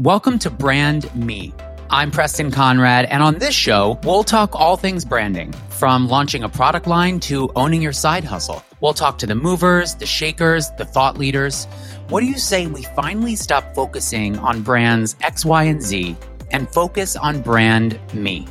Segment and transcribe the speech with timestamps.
[0.00, 1.52] Welcome to Brand Me.
[1.90, 6.48] I'm Preston Conrad, and on this show, we'll talk all things branding, from launching a
[6.48, 8.64] product line to owning your side hustle.
[8.80, 11.66] We'll talk to the movers, the shakers, the thought leaders.
[12.08, 16.16] What do you say we finally stop focusing on brands X, Y, and Z
[16.50, 18.48] and focus on brand me?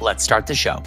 [0.00, 0.82] Let's start the show.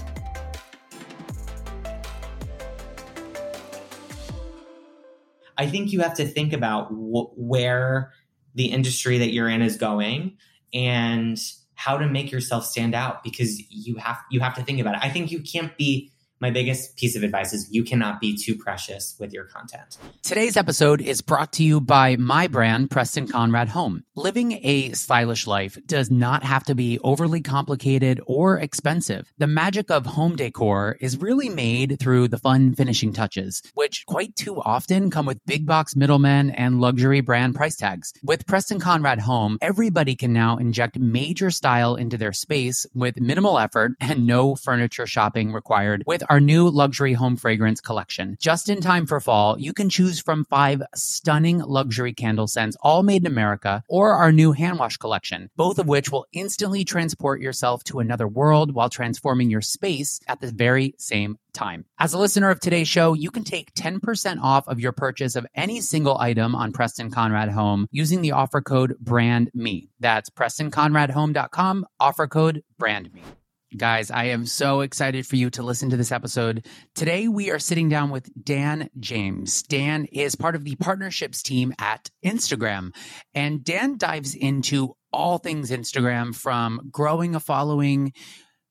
[5.60, 8.14] I think you have to think about wh- where
[8.56, 10.38] the industry that you're in is going
[10.74, 11.40] and
[11.76, 15.02] how to make yourself stand out because you have you have to think about it.
[15.04, 16.12] I think you can't be
[16.42, 19.98] my biggest piece of advice is you cannot be too precious with your content.
[20.24, 24.04] Today's episode is brought to you by my brand, Preston Conrad Home.
[24.16, 29.32] Living a stylish life does not have to be overly complicated or expensive.
[29.38, 34.36] The magic of home decor is really made through the fun finishing touches, which quite
[34.36, 38.14] too often come with big box middlemen and luxury brand price tags.
[38.24, 43.60] With Preston Conrad Home, everybody can now inject major style into their space with minimal
[43.60, 48.38] effort and no furniture shopping required with our new luxury home fragrance collection.
[48.40, 53.04] Just in time for fall, you can choose from five stunning luxury candle scents, all
[53.04, 57.42] made in America, or our new hand wash collection, both of which will instantly transport
[57.42, 61.84] yourself to another world while transforming your space at the very same time.
[62.00, 65.46] As a listener of today's show, you can take 10% off of your purchase of
[65.54, 69.90] any single item on Preston Conrad Home using the offer code BRANDME.
[70.00, 73.41] That's PrestonConradHome.com, offer code BRANDME.
[73.78, 76.68] Guys, I am so excited for you to listen to this episode.
[76.94, 79.64] Today, we are sitting down with Dan James.
[79.64, 82.94] Dan is part of the partnerships team at Instagram,
[83.34, 88.12] and Dan dives into all things Instagram from growing a following,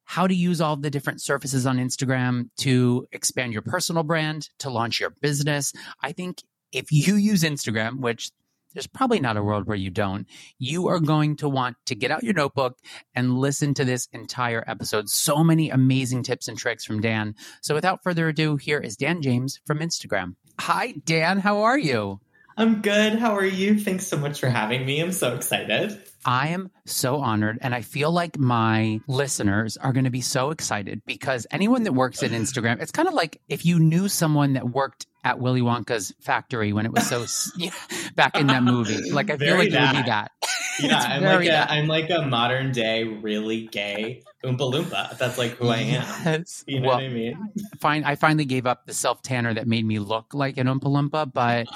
[0.04, 4.68] how to use all the different surfaces on Instagram to expand your personal brand, to
[4.68, 5.72] launch your business.
[6.02, 8.32] I think if you use Instagram, which
[8.72, 10.26] there's probably not a world where you don't.
[10.58, 12.78] You are going to want to get out your notebook
[13.14, 15.08] and listen to this entire episode.
[15.08, 17.34] So many amazing tips and tricks from Dan.
[17.62, 20.34] So without further ado, here is Dan James from Instagram.
[20.60, 21.38] Hi, Dan.
[21.38, 22.20] How are you?
[22.56, 23.14] I'm good.
[23.14, 23.78] How are you?
[23.78, 25.00] Thanks so much for having me.
[25.00, 25.98] I'm so excited.
[26.26, 27.58] I am so honored.
[27.62, 31.92] And I feel like my listeners are going to be so excited because anyone that
[31.92, 35.60] works at Instagram, it's kind of like if you knew someone that worked at Willy
[35.60, 37.26] Wonka's factory when it was so
[37.56, 37.70] yeah,
[38.14, 39.10] back in that movie.
[39.10, 39.94] Like I feel like that.
[39.94, 40.32] it would be that.
[40.80, 45.18] Yeah, I'm like a, I'm like a modern day really gay Oompa Loompa.
[45.18, 46.04] That's like who I am.
[46.24, 46.64] Yes.
[46.66, 47.52] You know well, what I mean?
[47.78, 48.04] Fine.
[48.04, 51.30] I finally gave up the self tanner that made me look like an Oompa Loompa,
[51.32, 51.66] but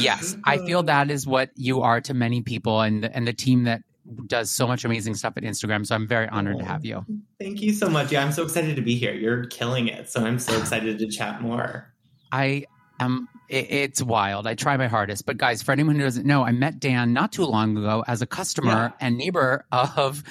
[0.00, 3.64] yes, I feel that is what you are to many people, and and the team
[3.64, 3.82] that
[4.26, 5.86] does so much amazing stuff at Instagram.
[5.86, 7.04] So I'm very honored oh, to have you.
[7.40, 8.12] Thank you so much.
[8.12, 9.14] Yeah, I'm so excited to be here.
[9.14, 10.10] You're killing it.
[10.10, 11.93] So I'm so excited to chat more.
[12.34, 12.66] I
[12.98, 14.48] am it, it's wild.
[14.48, 15.24] I try my hardest.
[15.24, 18.22] But guys, for anyone who doesn't know, I met Dan not too long ago as
[18.22, 19.06] a customer yeah.
[19.06, 20.24] and neighbor of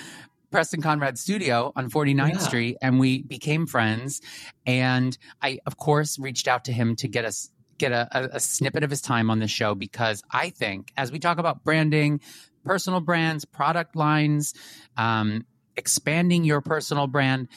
[0.52, 2.38] Preston Conrad studio on 49th yeah.
[2.40, 4.22] Street and we became friends.
[4.66, 8.40] And I, of course, reached out to him to get us get a, a, a,
[8.40, 12.22] snippet of his time on the show because I think as we talk about branding,
[12.64, 14.54] personal brands, product lines,
[14.96, 17.48] um, expanding your personal brand,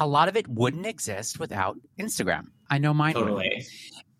[0.00, 2.48] a lot of it wouldn't exist without Instagram.
[2.70, 3.66] I know mine totally.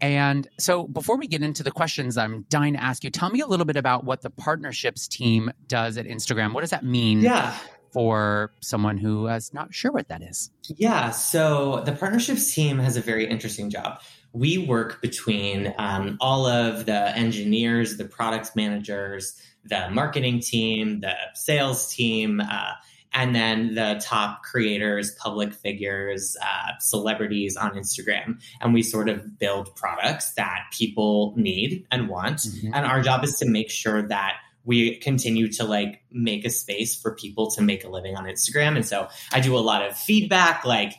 [0.00, 3.40] And so before we get into the questions I'm dying to ask you, tell me
[3.40, 6.52] a little bit about what the partnerships team does at Instagram.
[6.52, 7.20] What does that mean?
[7.20, 7.56] Yeah.
[7.92, 10.50] For someone who is not sure what that is.
[10.76, 11.10] Yeah.
[11.12, 14.02] So the partnerships team has a very interesting job.
[14.34, 21.14] We work between um, all of the engineers, the products managers, the marketing team, the
[21.32, 22.72] sales team, uh,
[23.16, 28.43] and then the top creators, public figures, uh, celebrities on Instagram.
[28.60, 32.41] And we sort of build products that people need and want.
[32.41, 32.75] Mm-hmm.
[32.75, 34.34] And our job is to make sure that
[34.65, 38.76] we continue to like make a space for people to make a living on Instagram.
[38.76, 40.93] And so I do a lot of feedback, like,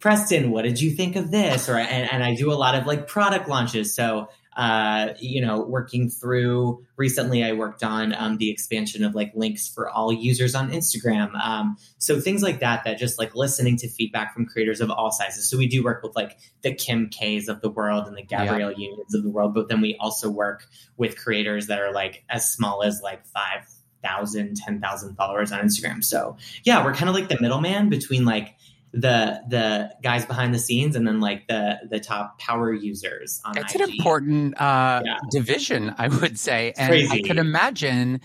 [0.00, 1.68] Preston, what did you think of this?
[1.68, 3.94] Or and, and I do a lot of like product launches.
[3.94, 9.32] So uh, you know, working through recently, I worked on um, the expansion of like
[9.34, 11.34] links for all users on Instagram.
[11.42, 15.10] Um, so things like that, that just like listening to feedback from creators of all
[15.10, 15.48] sizes.
[15.48, 18.72] So we do work with like the Kim K's of the world and the Gabrielle
[18.72, 18.88] yeah.
[18.88, 20.66] Unions of the world, but then we also work
[20.98, 23.66] with creators that are like as small as like five
[24.02, 26.04] thousand, ten thousand followers on Instagram.
[26.04, 28.54] So yeah, we're kind of like the middleman between like
[28.92, 33.54] the the guys behind the scenes and then like the the top power users on
[33.54, 33.80] That's IG.
[33.80, 35.18] an important uh, yeah.
[35.30, 36.74] division, I would say.
[36.76, 37.24] And Crazy.
[37.24, 38.20] I could imagine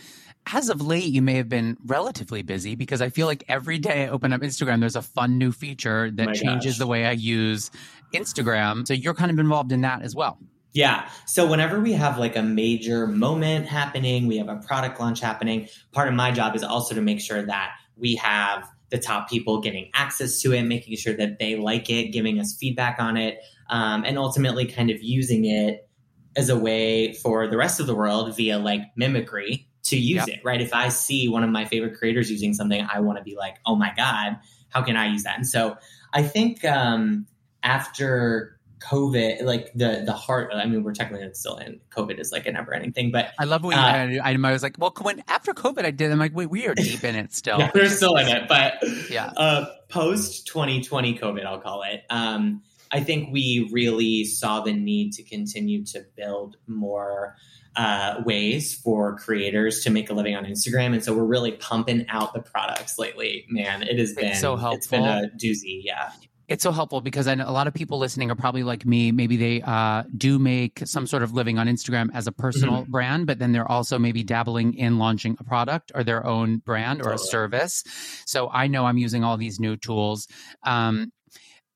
[0.54, 4.06] as of late you may have been relatively busy because I feel like every day
[4.06, 6.80] I open up Instagram there's a fun new feature that changes gosh.
[6.80, 7.72] the way I use
[8.14, 8.88] Instagram.
[8.88, 10.38] So you're kind of involved in that as well.
[10.74, 11.10] Yeah.
[11.26, 15.70] So whenever we have like a major moment happening, we have a product launch happening,
[15.92, 19.62] part of my job is also to make sure that we have the top people
[19.62, 23.40] getting access to it, making sure that they like it, giving us feedback on it,
[23.70, 25.88] um, and ultimately kind of using it
[26.36, 30.38] as a way for the rest of the world via like mimicry to use yep.
[30.38, 30.62] it, right?
[30.62, 33.58] If I see one of my favorite creators using something, I want to be like,
[33.66, 34.38] oh my God,
[34.70, 35.38] how can I use that?
[35.38, 35.78] And so
[36.14, 37.26] I think um,
[37.64, 40.52] after COVID, like the the heart.
[40.54, 43.46] I mean, we're technically still in COVID is like a never ending thing, but I
[43.46, 46.12] love when uh, I, I, was like, well, when after COVID, I did.
[46.12, 47.60] I'm like, wait, we are deep in it still.
[47.60, 48.74] yeah, we're still in it, but
[49.10, 52.04] yeah, uh, post 2020 COVID, I'll call it.
[52.10, 57.36] Um, I think we really saw the need to continue to build more
[57.76, 62.06] uh, ways for creators to make a living on Instagram, and so we're really pumping
[62.10, 63.46] out the products lately.
[63.50, 64.78] Man, it has been so helpful.
[64.78, 66.12] It's been a doozy, yeah.
[66.48, 69.12] It's so helpful because I know a lot of people listening are probably like me.
[69.12, 72.92] Maybe they uh, do make some sort of living on Instagram as a personal mm-hmm.
[72.92, 77.02] brand, but then they're also maybe dabbling in launching a product or their own brand
[77.02, 77.16] or totally.
[77.16, 77.84] a service.
[78.26, 80.28] So I know I'm using all these new tools.
[80.64, 81.12] Um,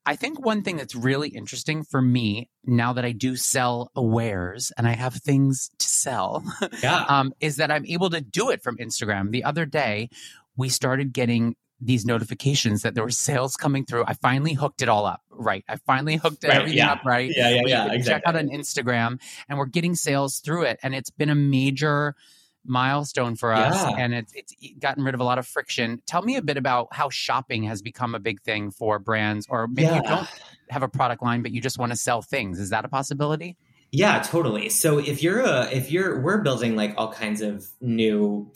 [0.06, 4.72] I think one thing that's really interesting for me now that I do sell wares
[4.78, 6.44] and I have things to sell,
[6.82, 7.06] yeah.
[7.10, 9.32] um, is that I'm able to do it from Instagram.
[9.32, 10.10] The other day,
[10.56, 14.06] we started getting these notifications that there were sales coming through.
[14.06, 15.64] I finally hooked it all up right.
[15.68, 16.92] I finally hooked right, everything yeah.
[16.92, 17.32] up right.
[17.34, 17.92] Yeah, yeah, yeah.
[17.92, 18.04] Exactly.
[18.04, 19.20] Check out on Instagram,
[19.50, 22.16] and we're getting sales through it, and it's been a major
[22.64, 23.96] milestone for us yeah.
[23.98, 26.00] and it's it's gotten rid of a lot of friction.
[26.06, 29.68] Tell me a bit about how shopping has become a big thing for brands or
[29.68, 29.96] maybe yeah.
[29.96, 30.28] you don't
[30.70, 32.60] have a product line but you just want to sell things.
[32.60, 33.58] Is that a possibility?
[33.92, 34.70] Yeah, totally.
[34.70, 38.52] So if you're a if you're we're building like all kinds of new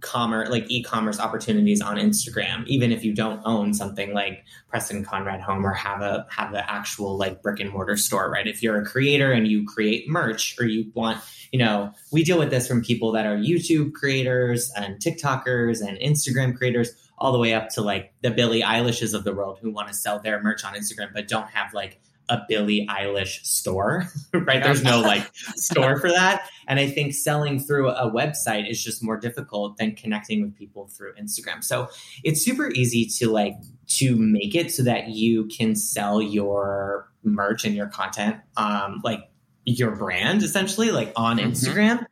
[0.00, 5.40] commerce like e-commerce opportunities on Instagram even if you don't own something like Preston Conrad
[5.40, 8.46] Home or have a have the actual like brick and mortar store right?
[8.46, 11.18] If you're a creator and you create merch or you want
[11.50, 15.98] you know we deal with this from people that are YouTube creators and TikTokers and
[15.98, 19.70] Instagram creators all the way up to like the Billie Eilishes of the world who
[19.70, 24.08] want to sell their merch on Instagram but don't have like a Billie Eilish store,
[24.32, 24.62] right?
[24.62, 26.48] There's no like store for that.
[26.66, 30.88] And I think selling through a website is just more difficult than connecting with people
[30.88, 31.62] through Instagram.
[31.62, 31.88] So
[32.24, 33.54] it's super easy to like
[33.88, 39.20] to make it so that you can sell your merch and your content, um, like
[39.64, 41.50] your brand essentially, like on mm-hmm.
[41.50, 42.04] Instagram.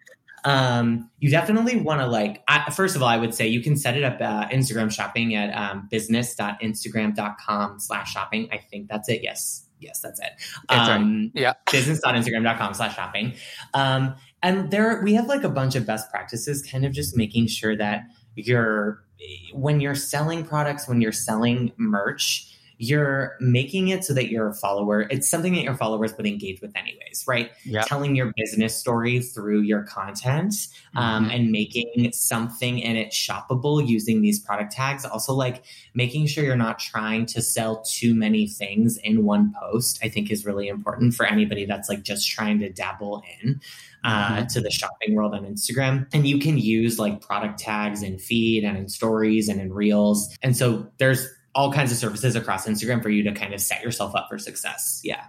[0.46, 3.76] Um, you definitely want to like, I, first of all, I would say you can
[3.76, 8.50] set it up uh, Instagram shopping at um, business.instagram.com slash shopping.
[8.52, 9.22] I think that's it.
[9.22, 10.32] Yes yes, that's it.
[10.68, 11.42] That's um, right.
[11.42, 11.52] Yeah.
[11.70, 13.34] business.instagram.com slash shopping.
[13.74, 17.46] Um, and there, we have like a bunch of best practices, kind of just making
[17.48, 18.04] sure that
[18.34, 19.04] you're,
[19.52, 25.02] when you're selling products, when you're selling merch, you're making it so that your follower
[25.10, 27.86] it's something that your followers would engage with anyways right yep.
[27.86, 30.54] telling your business story through your content
[30.96, 31.30] um, mm-hmm.
[31.30, 36.56] and making something in it shoppable using these product tags also like making sure you're
[36.56, 41.14] not trying to sell too many things in one post i think is really important
[41.14, 43.60] for anybody that's like just trying to dabble in
[44.04, 44.46] uh, mm-hmm.
[44.46, 46.06] to the shopping world on Instagram.
[46.12, 50.36] And you can use like product tags in feed and in stories and in reels.
[50.42, 53.82] And so there's all kinds of services across Instagram for you to kind of set
[53.82, 55.00] yourself up for success.
[55.04, 55.24] Yeah.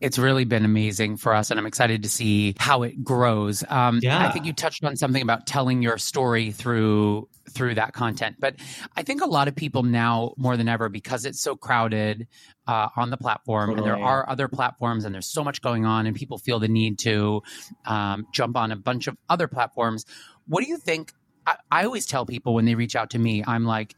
[0.00, 3.62] It's really been amazing for us, and I'm excited to see how it grows.
[3.68, 4.26] Um, yeah.
[4.26, 8.56] I think you touched on something about telling your story through through that content, but
[8.96, 12.26] I think a lot of people now more than ever because it's so crowded
[12.66, 13.88] uh, on the platform, totally.
[13.90, 16.68] and there are other platforms, and there's so much going on, and people feel the
[16.68, 17.42] need to
[17.84, 20.06] um, jump on a bunch of other platforms.
[20.46, 21.12] What do you think?
[21.46, 23.94] I, I always tell people when they reach out to me, I'm like,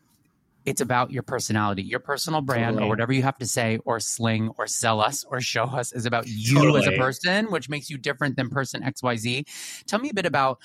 [0.69, 2.85] it's about your personality, your personal brand, totally.
[2.85, 6.07] or whatever you have to say, or sling, or sell us, or show us is
[6.07, 6.81] about you totally.
[6.81, 9.45] as a person, which makes you different than person XYZ.
[9.87, 10.59] Tell me a bit about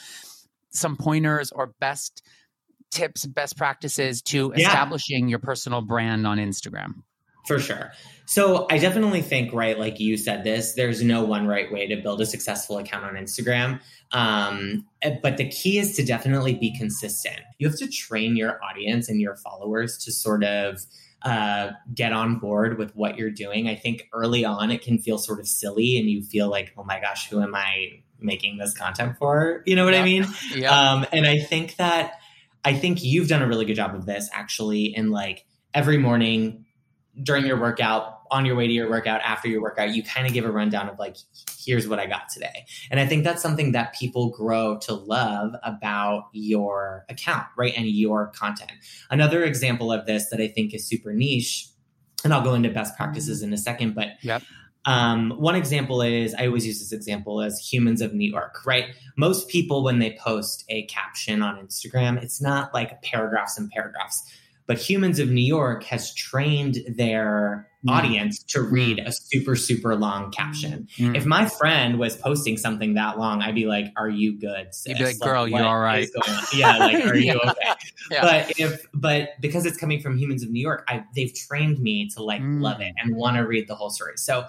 [0.70, 2.22] some pointers or best
[2.92, 4.68] tips, best practices to yeah.
[4.68, 7.04] establishing your personal brand on Instagram.
[7.46, 7.92] For sure.
[8.26, 11.98] So I definitely think, right, like you said this, there's no one right way to
[11.98, 13.82] build a successful account on Instagram.
[14.12, 17.42] Um, eh, but the key is to definitely be consistent.
[17.60, 20.86] You have to train your audience and your followers to sort of
[21.24, 23.68] uh, get on board with what you're doing.
[23.68, 26.84] I think early on it can feel sort of silly and you feel like, oh
[26.84, 29.64] my gosh, who am I making this content for?
[29.66, 30.02] You know what yeah.
[30.02, 30.28] I mean?
[30.56, 30.72] Yeah.
[30.72, 32.20] Um, and I think that
[32.64, 36.66] I think you've done a really good job of this actually in like every morning
[37.22, 40.34] during your workout, on your way to your workout, after your workout, you kind of
[40.34, 41.16] give a rundown of like,
[41.64, 42.66] here's what I got today.
[42.90, 47.74] And I think that's something that people grow to love about your account, right?
[47.78, 48.72] And your content.
[49.12, 51.68] Another example of this that I think is super niche,
[52.24, 54.42] and I'll go into best practices in a second, but yep.
[54.86, 58.88] Um, one example is I always use this example as humans of New York, right?
[59.16, 64.30] Most people, when they post a caption on Instagram, it's not like paragraphs and paragraphs
[64.66, 67.92] but Humans of New York has trained their mm.
[67.92, 70.88] audience to read a super, super long caption.
[70.98, 71.18] Mm.
[71.18, 74.74] If my friend was posting something that long, I'd be like, Are you good?
[74.74, 74.88] Sis?
[74.90, 76.08] You'd be like, Girl, like, you all right?
[76.54, 77.74] Yeah, like, are you okay?
[78.10, 78.22] Yeah.
[78.22, 82.10] But if, but because it's coming from Humans of New York, I, they've trained me
[82.10, 82.62] to like mm.
[82.62, 84.14] love it and want to read the whole story.
[84.16, 84.46] So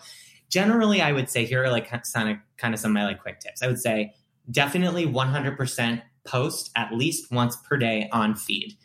[0.49, 3.21] generally, I would say here are like kind of, kind of some of my like
[3.21, 3.63] quick tips.
[3.63, 4.15] I would say
[4.51, 8.77] definitely 100% post at least once per day on feed.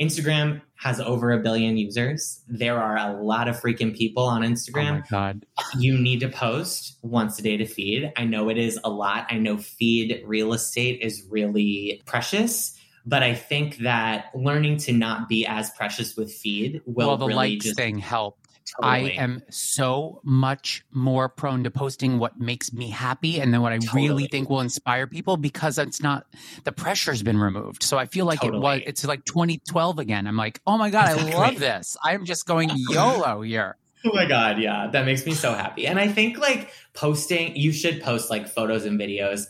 [0.00, 2.42] Instagram has over a billion users.
[2.48, 4.90] There are a lot of freaking people on oh Instagram.
[4.90, 5.46] Oh my God.
[5.78, 8.12] You need to post once a day to feed.
[8.16, 9.26] I know it is a lot.
[9.30, 15.28] I know feed real estate is really precious, but I think that learning to not
[15.28, 18.38] be as precious with feed will well, the really likes just thing help
[18.74, 19.16] Totally.
[19.18, 23.72] I am so much more prone to posting what makes me happy and then what
[23.72, 24.08] I totally.
[24.08, 26.26] really think will inspire people because it's not
[26.64, 27.82] the pressure's been removed.
[27.82, 28.58] So I feel like totally.
[28.58, 30.26] it was it's like 2012 again.
[30.26, 31.32] I'm like, "Oh my god, exactly.
[31.32, 31.96] I love this.
[32.02, 34.88] I'm just going YOLO here." Oh my god, yeah.
[34.92, 35.84] That makes me so happy.
[35.84, 39.46] And I think like posting, you should post like photos and videos,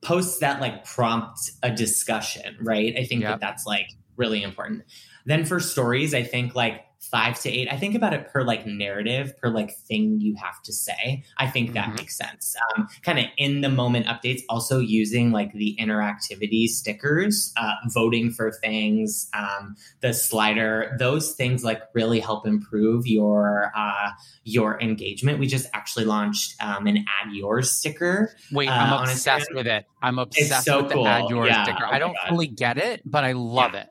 [0.00, 2.96] posts that like prompt a discussion, right?
[2.96, 3.32] I think yep.
[3.32, 4.84] that that's like really important.
[5.26, 7.68] Then for stories, I think like five to eight.
[7.70, 11.24] I think about it per like narrative, per like thing you have to say.
[11.36, 11.96] I think that mm-hmm.
[11.96, 12.56] makes sense.
[12.76, 18.30] Um, kind of in the moment updates, also using like the interactivity stickers, uh, voting
[18.30, 24.10] for things, um, the slider, those things like really help improve your uh,
[24.44, 25.38] your engagement.
[25.38, 28.34] We just actually launched um, an add yours sticker.
[28.52, 29.86] Wait, uh, I'm obsessed with it.
[30.02, 31.04] I'm obsessed so with cool.
[31.04, 31.86] the add yours yeah, sticker.
[31.86, 33.82] Oh I don't fully get it, but I love yeah.
[33.82, 33.88] it.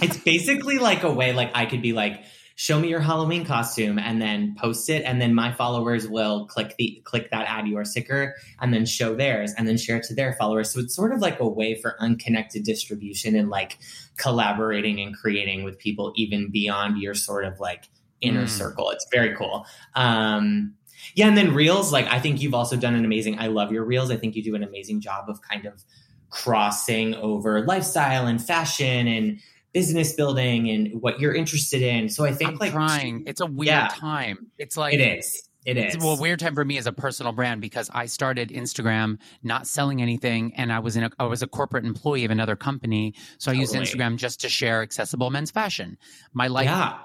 [0.00, 2.22] It's basically like a way like I could be like
[2.54, 6.74] show me your Halloween costume and then post it and then my followers will click
[6.78, 10.14] the click that add your sticker and then show theirs and then share it to
[10.14, 10.70] their followers.
[10.70, 13.78] So it's sort of like a way for unconnected distribution and like
[14.16, 17.88] collaborating and creating with people even beyond your sort of like
[18.20, 18.48] inner mm.
[18.48, 18.90] circle.
[18.90, 19.66] It's very cool.
[19.94, 20.74] Um
[21.14, 23.84] yeah, and then reels, like I think you've also done an amazing I love your
[23.84, 24.10] reels.
[24.10, 25.82] I think you do an amazing job of kind of
[26.30, 29.38] crossing over lifestyle and fashion and
[29.72, 32.08] business building and what you're interested in.
[32.08, 33.24] So I think I'm like trying.
[33.26, 34.50] It's a weird yeah, time.
[34.58, 35.48] It's like it is.
[35.64, 35.96] It is.
[35.98, 40.02] Well, weird time for me as a personal brand because I started Instagram not selling
[40.02, 43.52] anything, and I was in a I was a corporate employee of another company, so
[43.52, 43.58] totally.
[43.58, 45.98] I used Instagram just to share accessible men's fashion.
[46.32, 46.98] My life yeah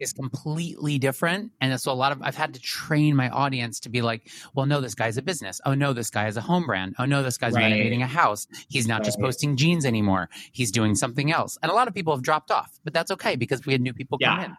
[0.00, 1.52] is completely different.
[1.60, 4.66] And so a lot of, I've had to train my audience to be like, well,
[4.66, 5.60] no, this guy's a business.
[5.64, 6.94] Oh, no, this guy is a home brand.
[6.98, 7.64] Oh, no, this guy's right.
[7.64, 8.46] renovating a house.
[8.68, 9.04] He's not right.
[9.04, 10.28] just posting jeans anymore.
[10.52, 11.58] He's doing something else.
[11.62, 13.92] And a lot of people have dropped off, but that's okay because we had new
[13.92, 14.36] people yeah.
[14.36, 14.56] come in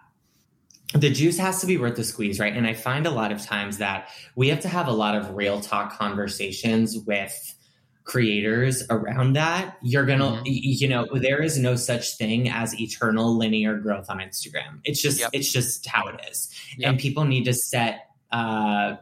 [0.93, 2.53] the juice has to be worth the squeeze, right?
[2.53, 5.33] And I find a lot of times that we have to have a lot of
[5.36, 7.55] real talk conversations with
[8.03, 10.43] creators around that, you're gonna, mm-hmm.
[10.46, 14.79] you know, there is no such thing as eternal linear growth on Instagram.
[14.84, 15.29] It's just, yep.
[15.34, 16.50] it's just how it is.
[16.77, 16.89] Yep.
[16.89, 18.96] And people need to set, uh,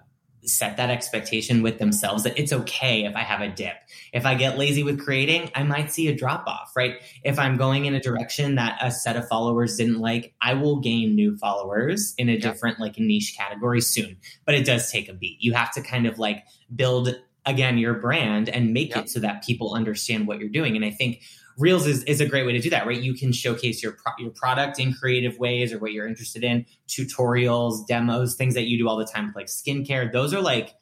[0.43, 3.75] set that expectation with themselves that it's okay if I have a dip.
[4.13, 6.95] If I get lazy with creating, I might see a drop off, right?
[7.23, 10.79] If I'm going in a direction that a set of followers didn't like, I will
[10.79, 12.41] gain new followers in a yep.
[12.41, 14.17] different like niche category soon.
[14.45, 15.37] But it does take a beat.
[15.41, 17.15] You have to kind of like build
[17.49, 19.05] again your brand and make yep.
[19.05, 21.21] it so that people understand what you're doing and i think
[21.57, 24.13] reels is, is a great way to do that right you can showcase your pro-
[24.17, 28.77] your product in creative ways or what you're interested in tutorials demos things that you
[28.77, 30.75] do all the time like skincare those are like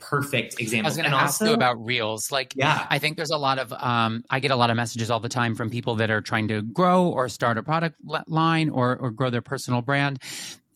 [0.00, 0.86] perfect examples.
[0.86, 2.32] I was going to ask also, you about reels.
[2.32, 5.10] Like, yeah, I think there's a lot of, um, I get a lot of messages
[5.10, 7.96] all the time from people that are trying to grow or start a product
[8.26, 10.18] line or, or grow their personal brand.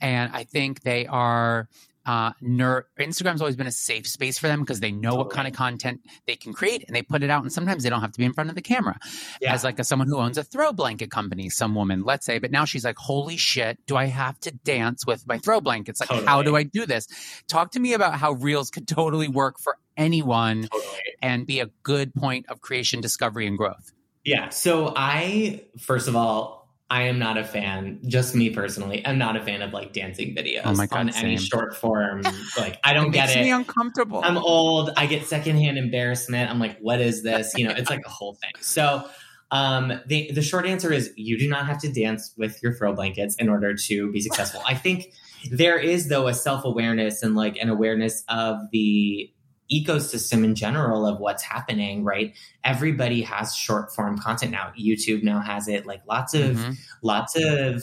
[0.01, 1.69] And I think they are
[2.07, 5.25] uh, ner- Instagram's always been a safe space for them because they know totally.
[5.25, 7.43] what kind of content they can create and they put it out.
[7.43, 8.99] And sometimes they don't have to be in front of the camera.
[9.41, 9.55] Yeah.
[9.55, 12.51] As like a, someone who owns a throw blanket company, some woman, let's say, but
[12.51, 16.01] now she's like, holy shit, do I have to dance with my throw blankets?
[16.01, 16.27] Like, totally.
[16.27, 17.09] how do I do this?
[17.49, 21.01] Talk to me about how reels could totally work for anyone totally.
[21.23, 23.93] and be a good point of creation, discovery, and growth.
[24.25, 24.49] Yeah.
[24.49, 26.64] So I, first of all,
[26.95, 30.33] I am not a fan, just me personally, I'm not a fan of like dancing
[30.33, 31.25] videos oh God, on same.
[31.25, 32.23] any short form.
[32.57, 33.43] Like I don't it get it.
[33.43, 34.21] me uncomfortable.
[34.23, 34.91] I'm old.
[34.97, 36.49] I get secondhand embarrassment.
[36.49, 37.53] I'm like, what is this?
[37.57, 38.53] You know, it's like a whole thing.
[38.61, 39.09] So
[39.51, 42.95] um, the the short answer is you do not have to dance with your throw
[42.95, 44.63] blankets in order to be successful.
[44.65, 45.13] I think
[45.51, 49.33] there is though a self awareness and like an awareness of the
[49.73, 52.37] ecosystem in general of what's happening, right?
[52.65, 54.73] Everybody has short form content now.
[54.79, 55.87] YouTube now has it.
[55.87, 56.73] Like lots of mm-hmm.
[57.03, 57.83] lots of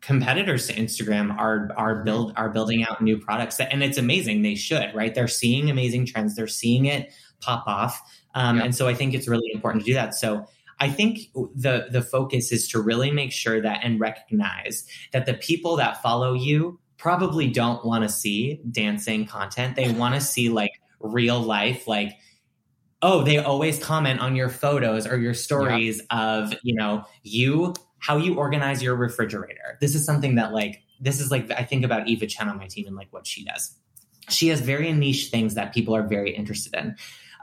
[0.00, 2.04] competitors to Instagram are are Mm-hmm.
[2.04, 6.04] build are building out new products and it's amazing they should right they're seeing amazing
[6.06, 8.02] trends they're seeing it pop off
[8.34, 10.46] um, and so I think it's really important to do that so
[10.80, 15.34] I think the the focus is to really make sure that and recognize that the
[15.34, 19.74] people that follow you probably don't want to see dancing content.
[19.74, 22.16] They want to see like real life like
[23.02, 28.16] oh they always comment on your photos or your stories of you know you how
[28.16, 29.78] you organize your refrigerator.
[29.80, 32.68] This is something that like this is like i think about eva chen on my
[32.68, 33.74] team and like what she does.
[34.28, 36.94] She has very niche things that people are very interested in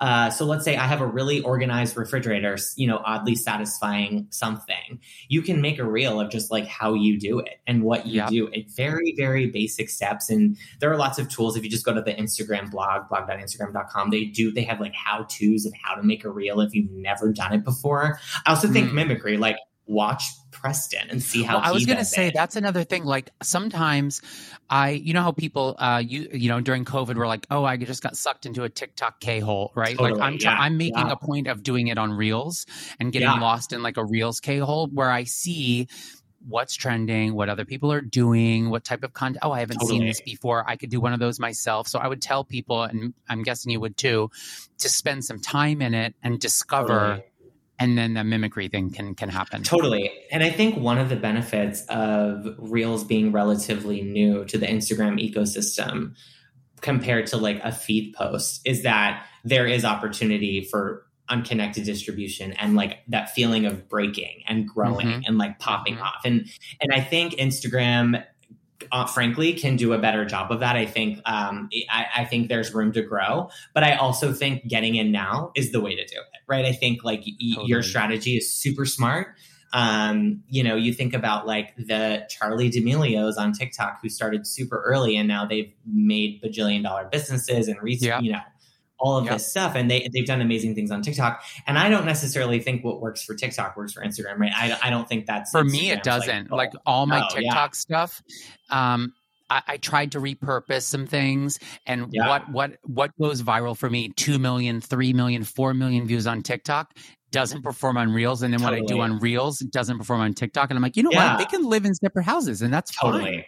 [0.01, 4.99] uh, so let's say I have a really organized refrigerator, you know, oddly satisfying something.
[5.27, 8.15] You can make a reel of just like how you do it and what you
[8.17, 8.29] Yep.
[8.29, 8.47] do.
[8.47, 10.29] It very, very basic steps.
[10.29, 11.57] And there are lots of tools.
[11.57, 15.25] If you just go to the Instagram blog, blog.instagram.com, they do, they have like how
[15.29, 18.19] to's of how to make a reel if you've never done it before.
[18.45, 18.93] I also think Mm.
[18.93, 19.57] mimicry, like
[19.89, 22.33] watch Preston and see how Well, I was going to say it.
[22.35, 23.03] that's another thing.
[23.05, 24.21] Like sometimes,
[24.69, 27.75] I you know how people uh you you know during COVID were like, oh, I
[27.77, 29.99] just got sucked into a TikTok k hole, right?
[29.99, 31.11] like I'm yeah, I'm making yeah.
[31.11, 32.65] a point of doing it on Reels
[32.99, 33.39] and getting Yeah.
[33.39, 35.87] lost in like a Reels k hole where I see
[36.47, 39.39] what's trending, what other people are doing, what type of content.
[39.41, 40.63] Oh, I haven't seen this before.
[40.69, 41.87] I could do one of those myself.
[41.89, 44.29] So I would tell people, and I'm guessing you would too,
[44.77, 47.23] to spend some time in it and discover, Totally.
[47.79, 49.63] And then the mimicry thing can can happen.
[49.63, 50.11] Totally.
[50.31, 55.19] And I think one of the benefits of Reels being relatively new to the Instagram
[55.19, 56.15] ecosystem
[56.81, 62.75] compared to like a feed post is that there is opportunity for unconnected distribution and
[62.75, 65.23] like that feeling of breaking and growing Mhm.
[65.27, 66.01] and like popping Mhm.
[66.01, 66.21] off.
[66.25, 66.49] And
[66.81, 68.23] and I think Instagram
[68.91, 70.75] uh, frankly can do a better job of that.
[70.75, 74.95] I think um, I, I think there's room to grow, but I also think getting
[74.95, 76.65] in now is the way to do it, right?
[76.65, 79.35] I think like y- y- your strategy is super smart.
[79.71, 84.81] Um, you know, you think about like the Charlie D'Amelios on TikTok who started super
[84.83, 88.19] early and now they've made bajillion dollar businesses and re- Yeah.
[88.19, 88.39] you know
[88.99, 89.33] all of Yeah.
[89.33, 91.43] this stuff and they they've done amazing things on TikTok.
[91.67, 94.51] And I don't necessarily think what works for TikTok works for Instagram, right?
[94.55, 97.49] I, I don't think that's for me it doesn't oh, like, all my oh, yeah.
[97.49, 98.21] tiktok stuff
[98.69, 99.13] um
[99.49, 102.27] I, I tried to repurpose some things and Yeah.
[102.27, 106.41] what what what goes viral for me 2 million 3 million 4 million views on
[106.43, 106.93] tiktok
[107.31, 110.69] doesn't perform on reels and then what i do on reels doesn't perform on tiktok
[110.69, 111.31] and i'm like you know Yeah.
[111.33, 113.43] what they can live in separate houses and that's fine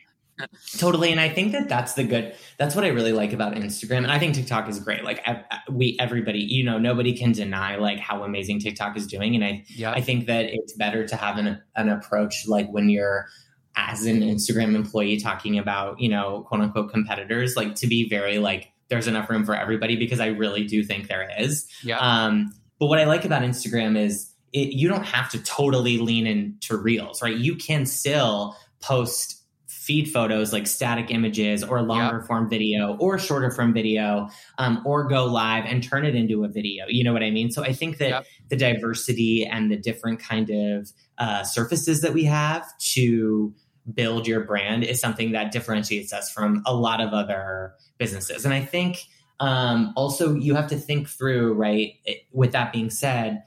[0.78, 3.98] totally and i think that that's the good that's what i really like about instagram
[3.98, 7.76] and i think tiktok is great like I- we everybody you know nobody can deny
[7.76, 9.92] like how amazing tiktok is doing and i yeah.
[9.92, 13.28] I think that it's better to have an, an approach like when you're
[13.76, 18.38] as an instagram employee talking about you know quote unquote competitors like to be very
[18.38, 21.66] like there's enough room for everybody because i really do think there is.
[21.82, 21.98] Yeah.
[22.00, 26.26] Um, but what I like about Instagram is it, you don't have to totally lean
[26.26, 27.38] into reels, right?
[27.38, 29.41] You can still post
[29.82, 35.08] feed photos like static images or longer form video or shorter form video um, or
[35.08, 36.86] go live and turn it into a video.
[36.88, 37.50] You know what I mean?
[37.50, 38.26] So I think that Yep.
[38.50, 42.64] the diversity and the different kind of uh, surfaces that we have
[42.94, 43.52] to
[43.92, 48.46] build your brand is something that differentiates us from a lot of other businesses.
[48.46, 49.00] And I think
[49.40, 51.94] um, also you have to think through, right?
[52.06, 53.42] It- with that being said,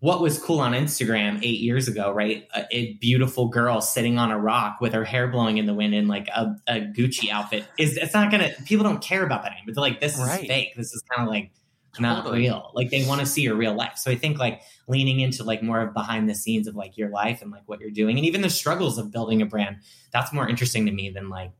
[0.00, 2.46] what was cool on Instagram eight years ago, right?
[2.54, 5.94] A, a beautiful girl sitting on a rock with her hair blowing in the wind
[5.94, 9.52] in like a, a Gucci outfit is it's not gonna people don't care about that
[9.52, 9.74] anymore.
[9.74, 10.46] They're like, this is Right.
[10.46, 10.74] fake.
[10.76, 11.50] This is kind of like
[11.98, 12.42] not Totally.
[12.42, 12.70] real.
[12.74, 13.94] Like they want to see your real life.
[13.96, 17.08] So I think like leaning into like more of behind the scenes of like your
[17.08, 19.78] life and like what you're doing and even the struggles of building a brand,
[20.12, 21.50] that's more interesting to me than like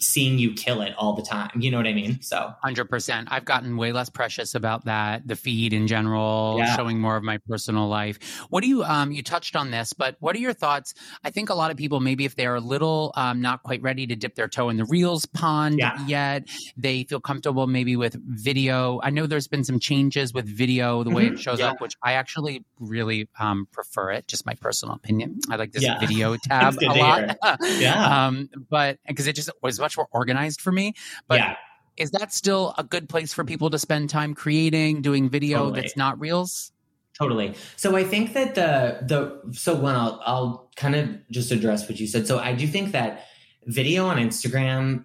[0.00, 1.50] seeing you kill it all the time.
[1.60, 2.20] You know what I mean?
[2.22, 3.28] So Hundred percent.
[3.30, 5.26] I've gotten way less precious about that.
[5.26, 6.76] The feed in general, Yeah.
[6.76, 8.18] showing more of my personal life.
[8.50, 8.84] What do you?
[8.84, 10.94] Um, you touched on this, but what are your thoughts?
[11.24, 14.06] I think a lot of people, maybe if they're a little um, not quite ready
[14.06, 16.06] to dip their toe in the reels pond Yeah.
[16.06, 19.00] yet, they feel comfortable maybe with video.
[19.02, 21.32] I know there's been some changes with video, the way Mhm.
[21.34, 21.70] it shows Yeah.
[21.70, 24.26] up, which I actually really um, prefer it.
[24.28, 25.38] Just my personal opinion.
[25.50, 27.36] I like this video tab a lot.
[27.78, 28.26] Yeah.
[28.26, 30.94] um, but because it just was much more organized for me.
[31.28, 31.56] But yeah.
[31.96, 35.80] is that still a good place for people to spend time creating, doing video Totally.
[35.80, 36.72] that's not reels?
[37.18, 37.54] Totally.
[37.76, 42.00] So I think that the the so one I'll I'll kind of just address what
[42.00, 42.26] you said.
[42.26, 43.26] So I do think that
[43.66, 45.04] video on Instagram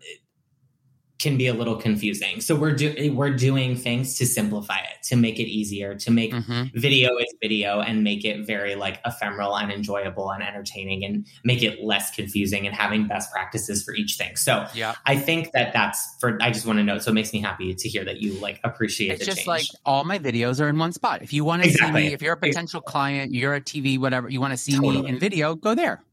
[1.20, 2.40] can be a little confusing.
[2.42, 6.28] So we're do, we're doing things to simplify it, to make it easier, to make
[6.34, 6.78] Mm-hmm.
[6.78, 11.64] video is video and make it very like ephemeral and enjoyable and entertaining and make
[11.64, 14.36] it less confusing and having best practices for each thing.
[14.36, 14.94] So Yeah.
[15.06, 17.74] I think that that's for I just want to note so it makes me happy
[17.74, 19.48] to hear that you like appreciate It's the just change.
[19.48, 21.22] like all my videos are in one spot.
[21.24, 22.02] If you want to Exactly.
[22.02, 24.78] see me, if you're a potential client, you're a TV, whatever, you want to see
[24.80, 26.04] me in video, go there.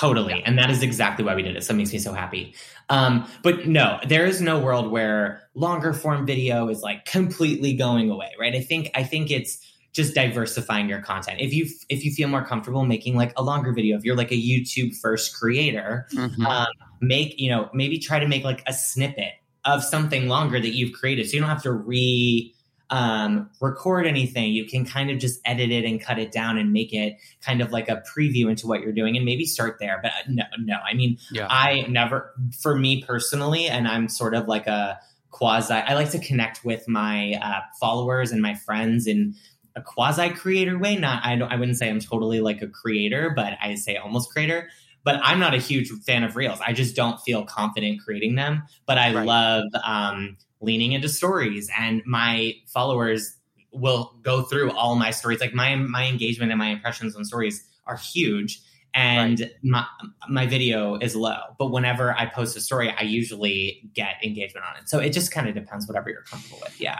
[0.00, 0.32] Totally.
[0.32, 0.44] Yeah.
[0.46, 1.62] And that is exactly why we did it.
[1.62, 2.54] So it makes me so happy.
[2.88, 8.08] Um, but no, there is no world where longer form video is like completely going
[8.08, 8.54] away, right?
[8.54, 9.58] I think I think it's
[9.92, 11.42] just diversifying your content.
[11.42, 14.32] If you if you feel more comfortable making like a longer video, if you're like
[14.32, 16.46] a YouTube first creator, mm-hmm.
[16.46, 16.68] um,
[17.02, 19.34] make you know maybe try to make like a snippet
[19.66, 22.54] of something longer that you've created, so you don't have to re
[22.90, 24.52] um, record anything.
[24.52, 27.60] You can kind of just edit it and cut it down and make it kind
[27.60, 30.00] of like a preview into what you're doing and maybe start there.
[30.02, 31.46] But uh, no, no, I mean, yeah.
[31.48, 34.98] I never, for me personally, and I'm sort of like a
[35.30, 39.34] quasi, I like to connect with my uh, followers and my friends in
[39.76, 40.96] a quasi creator way.
[40.96, 44.30] Not, I don't, I wouldn't say I'm totally like a creator, but I say almost
[44.30, 44.68] creator
[45.02, 46.58] but I'm not a huge fan of reels.
[46.60, 48.64] I just don't feel confident creating them.
[48.84, 49.26] But I right.
[49.26, 53.36] love um, leaning into stories and my followers
[53.72, 57.64] will go through all my stories like my my engagement and my impressions on stories
[57.86, 58.60] are huge
[58.92, 59.50] and right.
[59.62, 59.86] my
[60.28, 64.76] my video is low but whenever i post a story i usually get engagement on
[64.76, 66.98] it so it just kind of depends whatever you're comfortable with yeah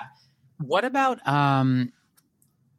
[0.59, 1.93] what about um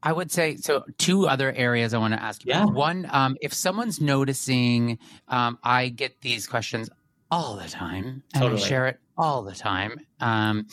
[0.04, 0.84] I would say so.
[0.98, 2.50] Two other areas I want to ask you.
[2.50, 2.64] Yeah.
[2.64, 2.74] About.
[2.74, 6.90] One, um, if someone's noticing, um, I get these questions
[7.30, 8.64] all the time, and totally.
[8.64, 10.02] I share it all the time.
[10.20, 10.68] Um,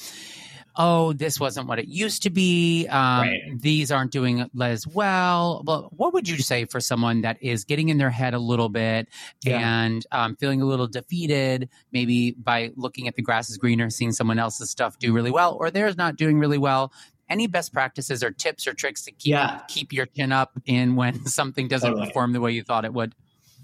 [0.77, 2.87] oh, this wasn't what it used to be.
[2.87, 3.41] Um, right.
[3.61, 5.63] These aren't doing as well.
[5.67, 8.69] Well, what would you say for someone that is getting in their head a little
[8.69, 9.09] bit
[9.45, 9.59] yeah.
[9.59, 14.13] and um, feeling a little defeated, maybe by looking at the grass is greener, seeing
[14.13, 16.93] someone else's stuff do really well, or theirs not doing really well?
[17.29, 19.61] Any best practices or tips or tricks to keep yeah.
[19.69, 22.07] keep your chin up in when something doesn't totally.
[22.07, 23.15] perform the way you thought it would?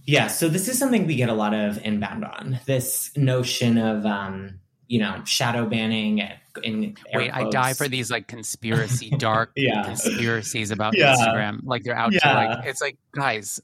[0.06, 2.60] Yeah, so this is something we get a lot of inbound on.
[2.66, 7.32] This notion of um, you know, shadow banning and Wait, quotes.
[7.32, 9.84] I die for these like conspiracy dark yeah.
[9.84, 11.16] conspiracies about yeah.
[11.16, 11.60] Instagram.
[11.64, 12.20] Like they're out yeah.
[12.20, 13.60] to like it's like guys,